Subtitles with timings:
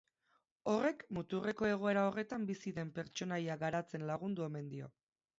[0.71, 4.89] Horrek muturreko egoera horretan bizi den pertsonaia garatzen lagundu omen dio.